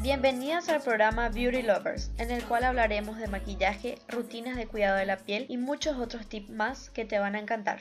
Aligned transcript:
Bienvenidos 0.00 0.70
al 0.70 0.80
programa 0.80 1.28
Beauty 1.28 1.60
Lovers, 1.60 2.10
en 2.16 2.30
el 2.30 2.42
cual 2.44 2.64
hablaremos 2.64 3.18
de 3.18 3.28
maquillaje, 3.28 3.98
rutinas 4.08 4.56
de 4.56 4.66
cuidado 4.66 4.96
de 4.96 5.04
la 5.04 5.18
piel 5.18 5.44
y 5.50 5.58
muchos 5.58 5.98
otros 5.98 6.26
tips 6.26 6.48
más 6.48 6.88
que 6.88 7.04
te 7.04 7.18
van 7.18 7.34
a 7.34 7.40
encantar. 7.40 7.80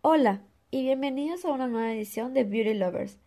Hola 0.00 0.40
y 0.70 0.84
bienvenidos 0.84 1.44
a 1.44 1.48
una 1.48 1.68
nueva 1.68 1.92
edición 1.92 2.32
de 2.32 2.44
Beauty 2.44 2.72
Lovers. 2.72 3.25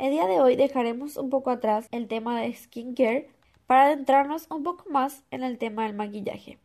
El 0.00 0.12
día 0.12 0.26
de 0.26 0.40
hoy 0.40 0.56
dejaremos 0.56 1.18
un 1.18 1.28
poco 1.28 1.50
atrás 1.50 1.86
el 1.90 2.08
tema 2.08 2.40
de 2.40 2.54
skincare 2.54 3.28
para 3.66 3.84
adentrarnos 3.84 4.46
un 4.50 4.62
poco 4.62 4.88
más 4.88 5.24
en 5.30 5.42
el 5.42 5.58
tema 5.58 5.82
del 5.82 5.94
maquillaje. 5.94 6.58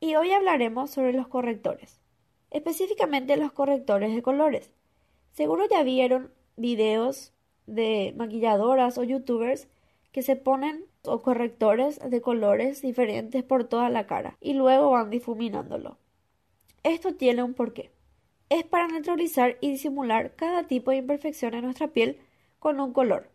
Y 0.00 0.16
hoy 0.16 0.32
hablaremos 0.32 0.90
sobre 0.90 1.12
los 1.12 1.28
correctores, 1.28 2.00
específicamente 2.50 3.36
los 3.36 3.52
correctores 3.52 4.12
de 4.12 4.20
colores. 4.20 4.72
Seguro 5.30 5.68
ya 5.70 5.84
vieron 5.84 6.32
videos 6.56 7.32
de 7.68 8.12
maquilladoras 8.16 8.98
o 8.98 9.04
youtubers 9.04 9.68
que 10.10 10.22
se 10.22 10.34
ponen 10.34 10.86
correctores 11.22 12.00
de 12.00 12.20
colores 12.20 12.82
diferentes 12.82 13.44
por 13.44 13.62
toda 13.62 13.90
la 13.90 14.08
cara 14.08 14.38
y 14.40 14.54
luego 14.54 14.90
van 14.90 15.08
difuminándolo. 15.08 15.98
Esto 16.82 17.14
tiene 17.14 17.44
un 17.44 17.54
porqué. 17.54 17.93
Es 18.48 18.64
para 18.64 18.88
neutralizar 18.88 19.56
y 19.60 19.70
disimular 19.70 20.34
cada 20.36 20.64
tipo 20.64 20.90
de 20.90 20.98
imperfección 20.98 21.54
en 21.54 21.64
nuestra 21.64 21.88
piel 21.88 22.18
con 22.58 22.80
un 22.80 22.92
color, 22.92 23.30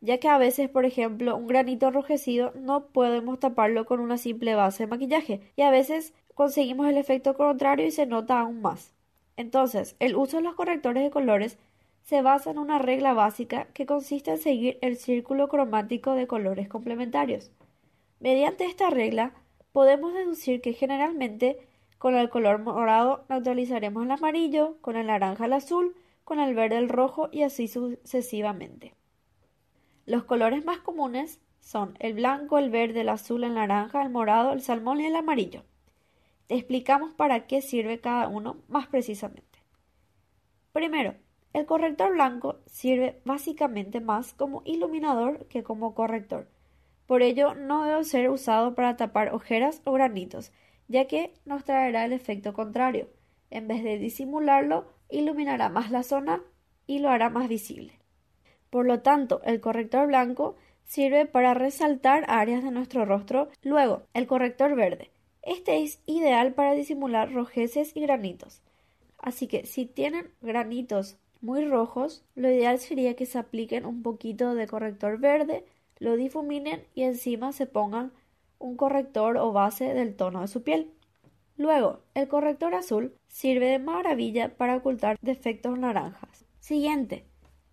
ya 0.00 0.18
que 0.18 0.28
a 0.28 0.38
veces, 0.38 0.68
por 0.68 0.84
ejemplo, 0.84 1.36
un 1.36 1.46
granito 1.46 1.88
enrojecido 1.88 2.52
no 2.54 2.86
podemos 2.86 3.40
taparlo 3.40 3.86
con 3.86 4.00
una 4.00 4.18
simple 4.18 4.54
base 4.54 4.84
de 4.84 4.86
maquillaje 4.86 5.40
y 5.56 5.62
a 5.62 5.70
veces 5.70 6.12
conseguimos 6.34 6.88
el 6.88 6.98
efecto 6.98 7.34
contrario 7.34 7.86
y 7.86 7.90
se 7.90 8.06
nota 8.06 8.38
aún 8.40 8.60
más. 8.60 8.92
Entonces, 9.36 9.96
el 9.98 10.14
uso 10.14 10.36
de 10.36 10.42
los 10.42 10.54
correctores 10.54 11.02
de 11.02 11.10
colores 11.10 11.58
se 12.04 12.20
basa 12.20 12.50
en 12.50 12.58
una 12.58 12.78
regla 12.78 13.14
básica 13.14 13.66
que 13.72 13.86
consiste 13.86 14.30
en 14.32 14.38
seguir 14.38 14.78
el 14.82 14.96
círculo 14.96 15.48
cromático 15.48 16.12
de 16.12 16.26
colores 16.26 16.68
complementarios. 16.68 17.50
Mediante 18.20 18.66
esta 18.66 18.90
regla, 18.90 19.32
podemos 19.72 20.14
deducir 20.14 20.60
que 20.60 20.74
generalmente 20.74 21.58
con 22.04 22.16
el 22.16 22.28
color 22.28 22.58
morado 22.58 23.24
neutralizaremos 23.30 24.04
el 24.04 24.10
amarillo, 24.10 24.76
con 24.82 24.94
el 24.96 25.06
naranja 25.06 25.46
el 25.46 25.54
azul, 25.54 25.96
con 26.22 26.38
el 26.38 26.54
verde 26.54 26.76
el 26.76 26.90
rojo 26.90 27.30
y 27.32 27.44
así 27.44 27.66
sucesivamente. 27.66 28.92
Los 30.04 30.24
colores 30.24 30.66
más 30.66 30.80
comunes 30.80 31.40
son 31.60 31.96
el 32.00 32.12
blanco, 32.12 32.58
el 32.58 32.68
verde, 32.68 33.00
el 33.00 33.08
azul, 33.08 33.42
el 33.42 33.54
naranja, 33.54 34.02
el 34.02 34.10
morado, 34.10 34.52
el 34.52 34.60
salmón 34.60 35.00
y 35.00 35.06
el 35.06 35.16
amarillo. 35.16 35.62
Te 36.46 36.56
explicamos 36.56 37.14
para 37.14 37.46
qué 37.46 37.62
sirve 37.62 38.00
cada 38.00 38.28
uno 38.28 38.58
más 38.68 38.86
precisamente. 38.86 39.64
Primero, 40.74 41.14
el 41.54 41.64
corrector 41.64 42.12
blanco 42.12 42.58
sirve 42.66 43.22
básicamente 43.24 44.02
más 44.02 44.34
como 44.34 44.60
iluminador 44.66 45.46
que 45.46 45.62
como 45.62 45.94
corrector. 45.94 46.48
Por 47.06 47.22
ello, 47.22 47.54
no 47.54 47.84
debe 47.84 48.04
ser 48.04 48.28
usado 48.28 48.74
para 48.74 48.98
tapar 48.98 49.34
ojeras 49.34 49.80
o 49.84 49.92
granitos, 49.92 50.52
ya 50.88 51.06
que 51.06 51.32
nos 51.44 51.64
traerá 51.64 52.04
el 52.04 52.12
efecto 52.12 52.52
contrario. 52.52 53.08
En 53.50 53.68
vez 53.68 53.82
de 53.82 53.98
disimularlo, 53.98 54.86
iluminará 55.10 55.68
más 55.68 55.90
la 55.90 56.02
zona 56.02 56.42
y 56.86 56.98
lo 56.98 57.10
hará 57.10 57.30
más 57.30 57.48
visible. 57.48 57.98
Por 58.70 58.86
lo 58.86 59.00
tanto, 59.00 59.40
el 59.44 59.60
corrector 59.60 60.08
blanco 60.08 60.56
sirve 60.84 61.26
para 61.26 61.54
resaltar 61.54 62.24
áreas 62.28 62.62
de 62.62 62.70
nuestro 62.70 63.04
rostro. 63.04 63.48
Luego, 63.62 64.02
el 64.12 64.26
corrector 64.26 64.74
verde 64.74 65.10
este 65.46 65.82
es 65.82 66.00
ideal 66.06 66.54
para 66.54 66.72
disimular 66.72 67.32
rojeces 67.32 67.94
y 67.94 68.00
granitos. 68.00 68.62
Así 69.18 69.46
que 69.46 69.66
si 69.66 69.84
tienen 69.84 70.30
granitos 70.40 71.18
muy 71.42 71.66
rojos, 71.66 72.24
lo 72.34 72.50
ideal 72.50 72.78
sería 72.78 73.14
que 73.14 73.26
se 73.26 73.38
apliquen 73.38 73.84
un 73.84 74.02
poquito 74.02 74.54
de 74.54 74.66
corrector 74.66 75.18
verde, 75.18 75.64
lo 75.98 76.16
difuminen 76.16 76.84
y 76.94 77.02
encima 77.02 77.52
se 77.52 77.66
pongan 77.66 78.12
un 78.58 78.76
corrector 78.76 79.36
o 79.36 79.52
base 79.52 79.94
del 79.94 80.16
tono 80.16 80.40
de 80.40 80.48
su 80.48 80.62
piel. 80.62 80.90
Luego, 81.56 82.00
el 82.14 82.28
corrector 82.28 82.74
azul 82.74 83.14
sirve 83.28 83.66
de 83.66 83.78
maravilla 83.78 84.56
para 84.56 84.76
ocultar 84.76 85.16
defectos 85.22 85.78
naranjas. 85.78 86.44
Siguiente, 86.58 87.24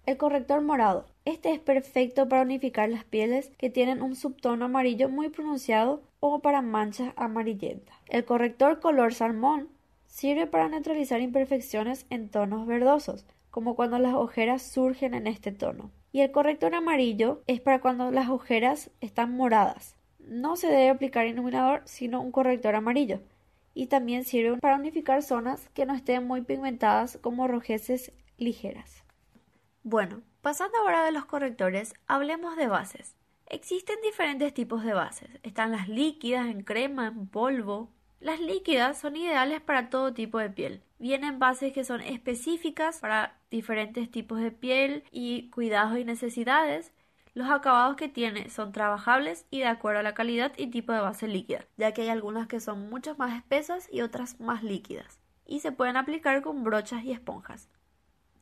el 0.05 0.17
corrector 0.17 0.61
morado. 0.61 1.05
Este 1.25 1.51
es 1.51 1.59
perfecto 1.59 2.27
para 2.27 2.41
unificar 2.41 2.89
las 2.89 3.03
pieles 3.03 3.51
que 3.57 3.69
tienen 3.69 4.01
un 4.01 4.15
subtono 4.15 4.65
amarillo 4.65 5.09
muy 5.09 5.29
pronunciado 5.29 6.01
o 6.19 6.39
para 6.39 6.61
manchas 6.61 7.13
amarillentas. 7.15 7.95
El 8.07 8.25
corrector 8.25 8.79
color 8.79 9.13
salmón 9.13 9.69
sirve 10.07 10.47
para 10.47 10.67
neutralizar 10.67 11.21
imperfecciones 11.21 12.05
en 12.09 12.29
tonos 12.29 12.67
verdosos, 12.67 13.25
como 13.49 13.75
cuando 13.75 13.99
las 13.99 14.15
ojeras 14.15 14.61
surgen 14.61 15.13
en 15.13 15.27
este 15.27 15.51
tono. 15.51 15.91
Y 16.11 16.21
el 16.21 16.31
corrector 16.31 16.75
amarillo 16.75 17.41
es 17.47 17.61
para 17.61 17.79
cuando 17.79 18.11
las 18.11 18.29
ojeras 18.29 18.91
están 18.99 19.35
moradas. 19.35 19.95
No 20.31 20.55
se 20.55 20.67
debe 20.67 20.87
aplicar 20.87 21.27
iluminador, 21.27 21.81
sino 21.83 22.21
un 22.21 22.31
corrector 22.31 22.73
amarillo. 22.75 23.19
Y 23.73 23.87
también 23.87 24.23
sirve 24.23 24.57
para 24.59 24.77
unificar 24.77 25.23
zonas 25.23 25.67
que 25.73 25.85
no 25.85 25.93
estén 25.93 26.25
muy 26.25 26.41
pigmentadas 26.41 27.17
como 27.21 27.49
rojeces 27.49 28.13
ligeras. 28.37 29.03
Bueno, 29.83 30.21
pasando 30.41 30.77
ahora 30.77 31.03
de 31.03 31.11
los 31.11 31.25
correctores, 31.25 31.93
hablemos 32.07 32.55
de 32.55 32.67
bases. 32.67 33.17
Existen 33.47 33.97
diferentes 34.01 34.53
tipos 34.53 34.85
de 34.85 34.93
bases. 34.93 35.29
Están 35.43 35.73
las 35.73 35.89
líquidas, 35.89 36.47
en 36.47 36.63
crema, 36.63 37.07
en 37.07 37.27
polvo. 37.27 37.89
Las 38.21 38.39
líquidas 38.39 38.97
son 38.97 39.17
ideales 39.17 39.59
para 39.59 39.89
todo 39.89 40.13
tipo 40.13 40.39
de 40.39 40.49
piel. 40.49 40.81
Vienen 40.97 41.39
bases 41.39 41.73
que 41.73 41.83
son 41.83 41.99
específicas 41.99 42.99
para 42.99 43.37
diferentes 43.49 44.09
tipos 44.09 44.39
de 44.39 44.51
piel 44.51 45.03
y 45.11 45.49
cuidados 45.49 45.99
y 45.99 46.05
necesidades. 46.05 46.93
Los 47.33 47.49
acabados 47.49 47.95
que 47.95 48.09
tiene 48.09 48.49
son 48.49 48.73
trabajables 48.73 49.45
y 49.49 49.59
de 49.59 49.67
acuerdo 49.67 50.01
a 50.01 50.03
la 50.03 50.13
calidad 50.13 50.51
y 50.57 50.67
tipo 50.67 50.91
de 50.91 50.99
base 50.99 51.29
líquida, 51.29 51.65
ya 51.77 51.93
que 51.93 52.01
hay 52.01 52.09
algunas 52.09 52.47
que 52.47 52.59
son 52.59 52.89
mucho 52.89 53.15
más 53.15 53.37
espesas 53.37 53.87
y 53.89 54.01
otras 54.01 54.39
más 54.41 54.63
líquidas, 54.63 55.19
y 55.45 55.61
se 55.61 55.71
pueden 55.71 55.95
aplicar 55.95 56.41
con 56.41 56.63
brochas 56.65 57.05
y 57.05 57.13
esponjas. 57.13 57.69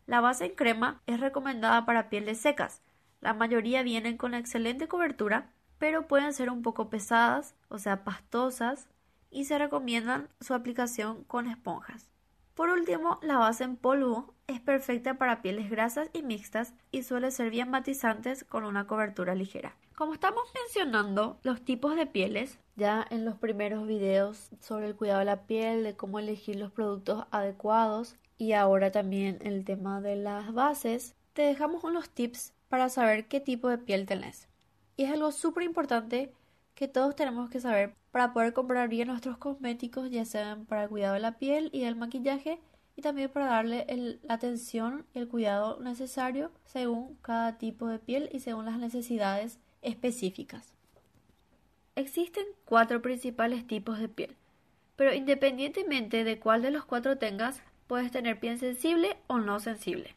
La 0.08 0.22
base 0.22 0.46
en 0.46 0.56
crema 0.56 1.04
es 1.06 1.20
recomendada 1.20 1.86
para 1.86 2.10
pieles 2.10 2.40
secas. 2.40 2.82
La 3.22 3.36
mayoría 3.36 3.84
vienen 3.84 4.18
con 4.18 4.34
excelente 4.34 4.88
cobertura, 4.88 5.52
pero 5.78 6.08
pueden 6.08 6.34
ser 6.34 6.50
un 6.50 6.64
poco 6.64 6.90
pesadas, 6.90 7.54
o 7.68 7.78
sea, 7.78 8.04
pastosas, 8.04 8.88
y 9.30 9.46
se 9.46 9.60
recomiendan 9.60 10.30
su 10.42 10.56
aplicación 10.56 11.24
con 11.26 11.46
esponjas. 11.46 12.10
Por 12.59 12.72
último, 12.72 13.20
la 13.22 13.38
base 13.38 13.64
en 13.64 13.78
polvo 13.78 14.34
es 14.47 14.59
perfecta 14.59 15.14
para 15.14 15.42
pieles 15.42 15.70
grasas 15.70 16.09
y 16.12 16.24
mixtas 16.24 16.74
y 16.92 17.03
suele 17.03 17.31
ser 17.31 17.52
bien 17.52 17.70
matizantes 17.70 18.44
con 18.44 18.66
una 18.66 18.86
cobertura 18.86 19.34
ligera. 19.34 19.78
Como 19.96 20.14
estamos 20.14 20.44
mencionando 20.53 21.40
los 21.44 21.64
tipos 21.64 21.96
de 21.96 22.06
pieles, 22.06 22.59
ya 22.75 23.08
en 23.12 23.24
los 23.24 23.38
primeros 23.38 23.88
videos 23.88 24.50
sobre 24.59 24.88
el 24.88 24.97
cuidado 24.97 25.20
de 25.20 25.25
la 25.25 25.44
piel, 25.44 25.86
de 25.86 25.96
cómo 25.96 26.20
elegir 26.20 26.58
los 26.58 26.74
productos 26.74 27.24
adecuados, 27.31 28.18
y 28.38 28.52
ahora 28.52 28.91
también 28.91 29.40
el 29.40 29.64
tema 29.64 30.02
de 30.02 30.18
las 30.18 30.53
bases, 30.53 31.16
te 31.31 31.44
dejamos 31.44 31.86
unos 31.86 32.09
tips 32.09 32.52
para 32.68 32.90
saber 32.90 33.30
qué 33.30 33.40
tipo 33.40 33.70
de 33.70 33.78
piel 33.78 34.06
tenés. 34.06 34.50
Y 34.97 35.06
es 35.06 35.14
algo 35.14 35.31
súper 35.31 35.64
importante 35.64 36.34
que 36.76 36.90
todos 36.90 37.16
tenemos 37.16 37.50
que 37.50 37.62
saber 37.62 37.96
para 38.12 38.34
poder 38.34 38.53
comprar 38.53 38.90
bien 38.90 39.08
nuestros 39.08 39.38
cosméticos, 39.38 40.09
ya 40.09 40.25
sean 40.25 40.66
para 40.66 40.84
el 40.84 40.90
cuidado 40.90 41.14
de 41.14 41.20
la 41.20 41.38
piel 41.38 41.70
y 41.74 41.81
del 41.81 41.96
maquillaje, 41.96 42.59
y 42.96 43.02
también 43.02 43.30
para 43.30 43.46
darle 43.46 43.86
la 44.24 44.34
atención 44.34 45.06
y 45.14 45.20
el 45.20 45.28
cuidado 45.28 45.80
necesario 45.80 46.52
según 46.66 47.16
cada 47.22 47.58
tipo 47.58 47.88
de 47.88 48.00
piel 48.00 48.29
y 48.34 48.41
según 48.41 48.66
las 48.66 48.78
necesidades 48.78 49.58
específicas. 49.82 50.73
Existen 51.96 52.46
cuatro 52.66 53.02
principales 53.02 53.66
tipos 53.66 54.00
de 54.00 54.09
piel, 54.09 54.35
pero 54.96 55.14
independientemente 55.14 56.23
de 56.23 56.40
cuál 56.40 56.61
de 56.61 56.72
los 56.72 56.84
cuatro 56.84 57.17
tengas, 57.17 57.61
Puedes 57.90 58.11
tener 58.11 58.40
piel 58.40 58.59
sensible 58.59 59.17
o 59.26 59.40
no 59.40 59.59
sensible. 59.59 60.14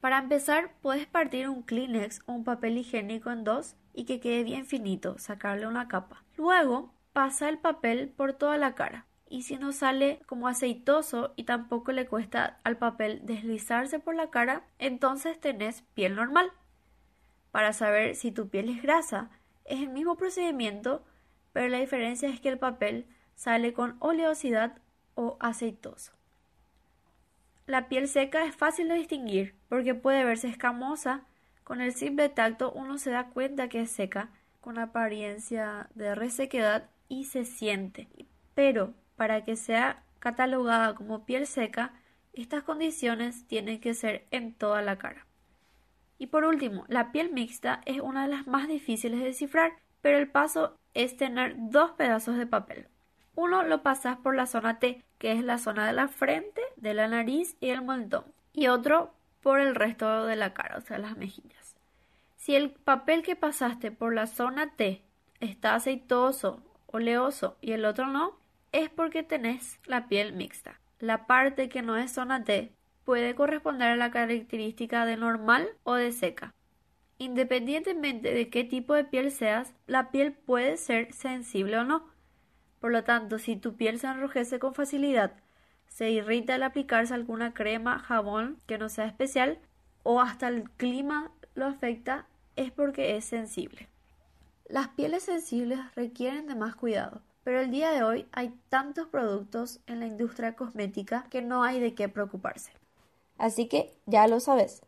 Para 0.00 0.20
empezar, 0.20 0.72
puedes 0.80 1.06
partir 1.06 1.46
un 1.46 1.62
Kleenex 1.62 2.22
o 2.24 2.32
un 2.32 2.44
papel 2.44 2.78
higiénico 2.78 3.30
en 3.30 3.44
dos 3.44 3.76
y 3.92 4.06
que 4.06 4.20
quede 4.20 4.42
bien 4.42 4.64
finito, 4.64 5.18
sacarle 5.18 5.66
una 5.66 5.86
capa. 5.86 6.24
Luego, 6.38 6.94
pasa 7.18 7.48
el 7.48 7.58
papel 7.58 8.10
por 8.10 8.32
toda 8.32 8.58
la 8.58 8.76
cara. 8.76 9.04
Y 9.28 9.42
si 9.42 9.56
no 9.56 9.72
sale 9.72 10.20
como 10.26 10.46
aceitoso 10.46 11.32
y 11.34 11.42
tampoco 11.42 11.90
le 11.90 12.06
cuesta 12.06 12.60
al 12.62 12.76
papel 12.76 13.22
deslizarse 13.24 13.98
por 13.98 14.14
la 14.14 14.30
cara, 14.30 14.62
entonces 14.78 15.40
tenés 15.40 15.82
piel 15.94 16.14
normal. 16.14 16.52
Para 17.50 17.72
saber 17.72 18.14
si 18.14 18.30
tu 18.30 18.50
piel 18.50 18.68
es 18.68 18.80
grasa, 18.80 19.30
es 19.64 19.80
el 19.80 19.88
mismo 19.88 20.16
procedimiento, 20.16 21.04
pero 21.52 21.66
la 21.66 21.80
diferencia 21.80 22.28
es 22.28 22.38
que 22.40 22.50
el 22.50 22.58
papel 22.60 23.08
sale 23.34 23.72
con 23.72 23.96
oleosidad 23.98 24.78
o 25.16 25.38
aceitoso. 25.40 26.12
La 27.66 27.88
piel 27.88 28.06
seca 28.06 28.44
es 28.44 28.54
fácil 28.54 28.86
de 28.86 28.94
distinguir, 28.94 29.56
porque 29.68 29.96
puede 29.96 30.22
verse 30.22 30.46
escamosa. 30.46 31.24
Con 31.64 31.80
el 31.80 31.94
simple 31.94 32.28
tacto 32.28 32.70
uno 32.70 32.96
se 32.96 33.10
da 33.10 33.30
cuenta 33.30 33.68
que 33.68 33.80
es 33.80 33.90
seca, 33.90 34.30
con 34.60 34.78
apariencia 34.78 35.90
de 35.96 36.14
resequedad 36.14 36.88
y 37.08 37.24
se 37.24 37.44
siente. 37.44 38.08
Pero 38.54 38.94
para 39.16 39.44
que 39.44 39.56
sea 39.56 40.02
catalogada 40.18 40.94
como 40.94 41.24
piel 41.24 41.46
seca, 41.46 41.92
estas 42.32 42.62
condiciones 42.62 43.46
tienen 43.46 43.80
que 43.80 43.94
ser 43.94 44.26
en 44.30 44.54
toda 44.54 44.82
la 44.82 44.96
cara. 44.96 45.26
Y 46.18 46.26
por 46.28 46.44
último, 46.44 46.84
la 46.88 47.12
piel 47.12 47.32
mixta 47.32 47.80
es 47.86 48.00
una 48.00 48.22
de 48.22 48.34
las 48.34 48.46
más 48.46 48.68
difíciles 48.68 49.20
de 49.20 49.26
descifrar, 49.26 49.72
pero 50.02 50.18
el 50.18 50.28
paso 50.28 50.76
es 50.94 51.16
tener 51.16 51.54
dos 51.56 51.92
pedazos 51.92 52.36
de 52.36 52.46
papel. 52.46 52.88
Uno 53.34 53.62
lo 53.62 53.82
pasas 53.82 54.16
por 54.16 54.34
la 54.34 54.46
zona 54.46 54.80
T, 54.80 55.04
que 55.18 55.32
es 55.32 55.44
la 55.44 55.58
zona 55.58 55.86
de 55.86 55.92
la 55.92 56.08
frente, 56.08 56.60
de 56.76 56.94
la 56.94 57.06
nariz 57.06 57.56
y 57.60 57.70
el 57.70 57.82
mentón, 57.82 58.24
y 58.52 58.66
otro 58.66 59.14
por 59.40 59.60
el 59.60 59.76
resto 59.76 60.26
de 60.26 60.36
la 60.36 60.54
cara, 60.54 60.78
o 60.78 60.80
sea, 60.80 60.98
las 60.98 61.16
mejillas. 61.16 61.76
Si 62.36 62.56
el 62.56 62.70
papel 62.70 63.22
que 63.22 63.36
pasaste 63.36 63.92
por 63.92 64.12
la 64.12 64.26
zona 64.26 64.74
T 64.74 65.02
está 65.38 65.76
aceitoso, 65.76 66.62
oleoso 66.88 67.56
y 67.60 67.72
el 67.72 67.84
otro 67.84 68.06
no, 68.06 68.38
es 68.72 68.90
porque 68.90 69.22
tenés 69.22 69.78
la 69.86 70.08
piel 70.08 70.32
mixta. 70.32 70.80
La 70.98 71.26
parte 71.26 71.68
que 71.68 71.82
no 71.82 71.96
es 71.96 72.12
zona 72.12 72.44
T 72.44 72.72
puede 73.04 73.34
corresponder 73.34 73.88
a 73.88 73.96
la 73.96 74.10
característica 74.10 75.06
de 75.06 75.16
normal 75.16 75.68
o 75.84 75.94
de 75.94 76.12
seca. 76.12 76.54
Independientemente 77.18 78.32
de 78.32 78.48
qué 78.50 78.64
tipo 78.64 78.94
de 78.94 79.04
piel 79.04 79.30
seas, 79.30 79.74
la 79.86 80.10
piel 80.10 80.32
puede 80.32 80.76
ser 80.76 81.12
sensible 81.12 81.78
o 81.78 81.84
no. 81.84 82.08
Por 82.80 82.92
lo 82.92 83.04
tanto, 83.04 83.38
si 83.38 83.56
tu 83.56 83.76
piel 83.76 83.98
se 83.98 84.06
enrojece 84.06 84.58
con 84.58 84.74
facilidad, 84.74 85.32
se 85.88 86.10
irrita 86.10 86.54
al 86.54 86.62
aplicarse 86.62 87.14
alguna 87.14 87.54
crema, 87.54 87.98
jabón 87.98 88.58
que 88.66 88.78
no 88.78 88.88
sea 88.88 89.06
especial, 89.06 89.58
o 90.04 90.20
hasta 90.20 90.48
el 90.48 90.70
clima 90.70 91.32
lo 91.54 91.66
afecta, 91.66 92.26
es 92.56 92.70
porque 92.70 93.16
es 93.16 93.24
sensible. 93.24 93.88
Las 94.68 94.88
pieles 94.88 95.22
sensibles 95.22 95.78
requieren 95.94 96.46
de 96.46 96.54
más 96.54 96.76
cuidado, 96.76 97.22
pero 97.42 97.60
el 97.60 97.70
día 97.70 97.90
de 97.90 98.02
hoy 98.02 98.26
hay 98.32 98.54
tantos 98.68 99.06
productos 99.06 99.80
en 99.86 99.98
la 99.98 100.06
industria 100.06 100.56
cosmética 100.56 101.24
que 101.30 101.40
no 101.40 101.62
hay 101.62 101.80
de 101.80 101.94
qué 101.94 102.10
preocuparse. 102.10 102.70
Así 103.38 103.66
que 103.66 103.96
ya 104.04 104.28
lo 104.28 104.40
sabes. 104.40 104.82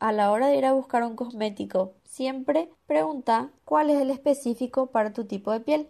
A 0.00 0.10
la 0.10 0.32
hora 0.32 0.48
de 0.48 0.56
ir 0.56 0.66
a 0.66 0.72
buscar 0.72 1.04
un 1.04 1.14
cosmético, 1.14 1.94
siempre 2.04 2.68
pregunta 2.88 3.50
cuál 3.64 3.90
es 3.90 4.02
el 4.02 4.10
específico 4.10 4.88
para 4.88 5.12
tu 5.12 5.24
tipo 5.24 5.52
de 5.52 5.60
piel. 5.60 5.88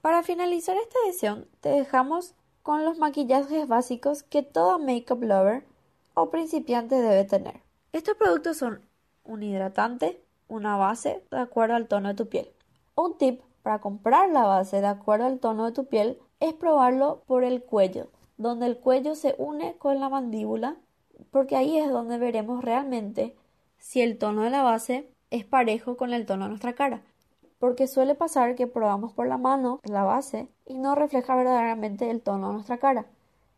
Para 0.00 0.24
finalizar 0.24 0.76
esta 0.76 0.98
edición, 1.06 1.46
te 1.60 1.68
dejamos 1.68 2.34
con 2.64 2.84
los 2.84 2.98
maquillajes 2.98 3.68
básicos 3.68 4.24
que 4.24 4.42
todo 4.42 4.80
makeup 4.80 5.22
lover 5.22 5.64
o 6.14 6.30
principiante 6.30 6.96
debe 6.96 7.22
tener. 7.22 7.60
Estos 7.92 8.16
productos 8.16 8.56
son 8.56 8.80
un 9.22 9.44
hidratante, 9.44 10.20
una 10.48 10.76
base 10.76 11.22
de 11.30 11.38
acuerdo 11.38 11.76
al 11.76 11.86
tono 11.86 12.08
de 12.08 12.14
tu 12.16 12.28
piel. 12.28 12.55
Un 12.96 13.16
tip 13.18 13.42
para 13.62 13.80
comprar 13.80 14.30
la 14.30 14.44
base 14.44 14.80
de 14.80 14.86
acuerdo 14.86 15.26
al 15.26 15.38
tono 15.38 15.66
de 15.66 15.72
tu 15.72 15.86
piel 15.86 16.18
es 16.40 16.54
probarlo 16.54 17.22
por 17.26 17.44
el 17.44 17.62
cuello, 17.62 18.08
donde 18.36 18.66
el 18.66 18.78
cuello 18.78 19.14
se 19.14 19.34
une 19.38 19.76
con 19.78 20.00
la 20.00 20.08
mandíbula, 20.08 20.76
porque 21.30 21.56
ahí 21.56 21.78
es 21.78 21.90
donde 21.90 22.18
veremos 22.18 22.64
realmente 22.64 23.36
si 23.78 24.00
el 24.00 24.18
tono 24.18 24.42
de 24.42 24.50
la 24.50 24.62
base 24.62 25.10
es 25.30 25.44
parejo 25.44 25.96
con 25.96 26.12
el 26.12 26.26
tono 26.26 26.44
de 26.44 26.50
nuestra 26.50 26.74
cara 26.74 27.02
porque 27.58 27.86
suele 27.86 28.14
pasar 28.14 28.54
que 28.54 28.66
probamos 28.66 29.12
por 29.12 29.26
la 29.26 29.38
mano 29.38 29.80
la 29.84 30.04
base 30.04 30.48
y 30.64 30.78
no 30.78 30.94
refleja 30.94 31.34
verdaderamente 31.36 32.10
el 32.10 32.22
tono 32.22 32.48
de 32.48 32.54
nuestra 32.54 32.78
cara. 32.78 33.06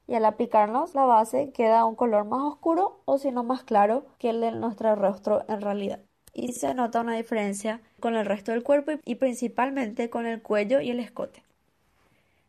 Y 0.07 0.15
al 0.15 0.25
aplicarnos 0.25 0.95
la 0.95 1.05
base 1.05 1.53
queda 1.53 1.85
un 1.85 1.95
color 1.95 2.25
más 2.25 2.41
oscuro 2.43 3.03
o 3.05 3.19
si 3.19 3.31
no 3.31 3.45
más 3.45 3.65
claro 3.65 4.07
que 4.19 4.31
el 4.31 4.41
de 4.41 4.53
nuestro 4.53 4.95
rostro 4.95 5.45
en 5.49 5.61
realidad. 5.61 6.01
Y 6.41 6.53
se 6.53 6.73
nota 6.73 7.01
una 7.01 7.17
diferencia 7.17 7.81
con 7.99 8.15
el 8.15 8.25
resto 8.25 8.53
del 8.53 8.63
cuerpo 8.63 8.93
y 9.05 9.17
principalmente 9.17 10.09
con 10.09 10.25
el 10.25 10.41
cuello 10.41 10.81
y 10.81 10.91
el 10.91 11.01
escote. 11.01 11.43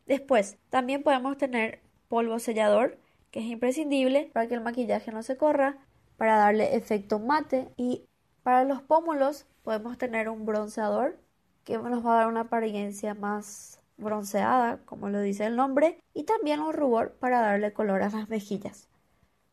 Después, 0.05 0.57
también 0.69 1.01
podemos 1.01 1.37
tener 1.37 1.79
polvo 2.07 2.37
sellador, 2.37 2.99
que 3.31 3.39
es 3.39 3.47
imprescindible 3.47 4.29
para 4.31 4.47
que 4.47 4.53
el 4.53 4.61
maquillaje 4.61 5.11
no 5.11 5.23
se 5.23 5.37
corra, 5.37 5.77
para 6.17 6.37
darle 6.37 6.75
efecto 6.75 7.17
mate 7.17 7.67
y 7.77 8.03
para 8.43 8.63
los 8.63 8.83
pómulos 8.83 9.47
podemos 9.63 9.97
tener 9.97 10.29
un 10.29 10.45
bronceador 10.45 11.17
que 11.63 11.79
nos 11.79 12.05
va 12.05 12.13
a 12.13 12.17
dar 12.17 12.27
una 12.27 12.41
apariencia 12.41 13.15
más 13.15 13.79
bronceada, 13.97 14.77
como 14.85 15.09
lo 15.09 15.19
dice 15.19 15.47
el 15.47 15.55
nombre, 15.55 15.97
y 16.13 16.25
también 16.25 16.59
un 16.59 16.73
rubor 16.73 17.13
para 17.13 17.41
darle 17.41 17.73
color 17.73 18.03
a 18.03 18.11
las 18.11 18.29
mejillas. 18.29 18.87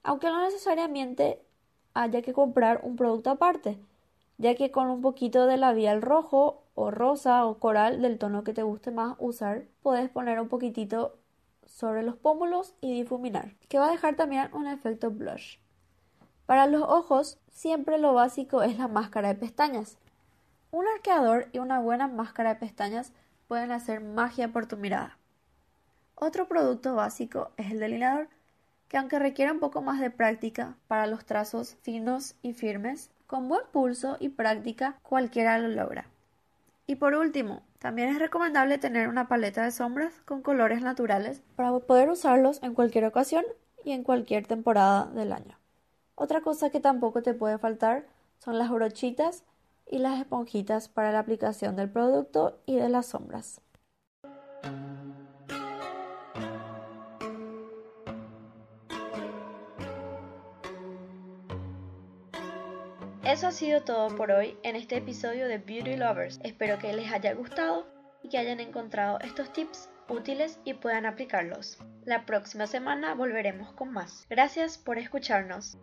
Aunque 0.02 0.26
no 0.26 0.44
necesariamente 0.44 1.40
haya 1.94 2.20
que 2.20 2.34
comprar 2.34 2.80
un 2.82 2.96
producto 2.96 3.30
aparte, 3.30 3.78
ya 4.38 4.54
que 4.54 4.70
con 4.70 4.90
un 4.90 5.02
poquito 5.02 5.46
de 5.46 5.56
labial 5.56 6.02
rojo 6.02 6.64
o 6.74 6.90
rosa 6.90 7.46
o 7.46 7.58
coral 7.58 8.02
del 8.02 8.18
tono 8.18 8.44
que 8.44 8.52
te 8.52 8.62
guste 8.62 8.90
más 8.90 9.16
usar, 9.18 9.64
puedes 9.82 10.10
poner 10.10 10.40
un 10.40 10.48
poquitito 10.48 11.18
sobre 11.64 12.02
los 12.02 12.16
pómulos 12.16 12.74
y 12.80 12.92
difuminar, 12.92 13.54
que 13.68 13.78
va 13.78 13.88
a 13.88 13.90
dejar 13.90 14.16
también 14.16 14.48
un 14.54 14.66
efecto 14.66 15.10
blush. 15.10 15.58
Para 16.46 16.66
los 16.66 16.82
ojos, 16.82 17.38
siempre 17.50 17.98
lo 17.98 18.14
básico 18.14 18.62
es 18.62 18.78
la 18.78 18.88
máscara 18.88 19.28
de 19.28 19.34
pestañas. 19.34 19.98
Un 20.70 20.86
arqueador 20.86 21.48
y 21.52 21.58
una 21.58 21.80
buena 21.80 22.06
máscara 22.06 22.54
de 22.54 22.60
pestañas 22.60 23.12
pueden 23.48 23.72
hacer 23.72 24.00
magia 24.00 24.52
por 24.52 24.66
tu 24.66 24.76
mirada. 24.76 25.18
Otro 26.14 26.46
producto 26.46 26.94
básico 26.94 27.50
es 27.56 27.72
el 27.72 27.80
delineador, 27.80 28.28
que 28.88 28.96
aunque 28.96 29.18
requiere 29.18 29.50
un 29.52 29.58
poco 29.58 29.82
más 29.82 30.00
de 30.00 30.10
práctica 30.10 30.76
para 30.86 31.06
los 31.06 31.24
trazos 31.24 31.76
finos 31.82 32.36
y 32.42 32.52
firmes, 32.52 33.10
con 33.26 33.48
buen 33.48 33.62
pulso 33.72 34.16
y 34.20 34.28
práctica 34.28 34.98
cualquiera 35.02 35.58
lo 35.58 35.68
logra. 35.68 36.06
Y 36.86 36.96
por 36.96 37.14
último, 37.14 37.62
también 37.78 38.08
es 38.08 38.18
recomendable 38.18 38.78
tener 38.78 39.08
una 39.08 39.28
paleta 39.28 39.64
de 39.64 39.72
sombras 39.72 40.14
con 40.24 40.42
colores 40.42 40.82
naturales 40.82 41.42
para 41.56 41.76
poder 41.78 42.08
usarlos 42.10 42.62
en 42.62 42.74
cualquier 42.74 43.04
ocasión 43.04 43.44
y 43.84 43.92
en 43.92 44.04
cualquier 44.04 44.46
temporada 44.46 45.06
del 45.06 45.32
año. 45.32 45.58
Otra 46.14 46.40
cosa 46.40 46.70
que 46.70 46.80
tampoco 46.80 47.22
te 47.22 47.34
puede 47.34 47.58
faltar 47.58 48.06
son 48.38 48.58
las 48.58 48.70
brochitas 48.70 49.44
y 49.88 49.98
las 49.98 50.18
esponjitas 50.18 50.88
para 50.88 51.12
la 51.12 51.20
aplicación 51.20 51.76
del 51.76 51.90
producto 51.90 52.58
y 52.66 52.76
de 52.76 52.88
las 52.88 53.06
sombras. 53.06 53.60
Eso 63.36 63.48
ha 63.48 63.52
sido 63.52 63.82
todo 63.82 64.16
por 64.16 64.30
hoy 64.30 64.56
en 64.62 64.76
este 64.76 64.96
episodio 64.96 65.46
de 65.46 65.58
Beauty 65.58 65.96
Lovers. 65.96 66.40
Espero 66.42 66.78
que 66.78 66.90
les 66.94 67.12
haya 67.12 67.34
gustado 67.34 67.86
y 68.22 68.30
que 68.30 68.38
hayan 68.38 68.60
encontrado 68.60 69.20
estos 69.20 69.52
tips 69.52 69.90
útiles 70.08 70.58
y 70.64 70.72
puedan 70.72 71.04
aplicarlos. 71.04 71.76
La 72.06 72.24
próxima 72.24 72.66
semana 72.66 73.12
volveremos 73.12 73.74
con 73.74 73.92
más. 73.92 74.24
Gracias 74.30 74.78
por 74.78 74.96
escucharnos. 74.96 75.76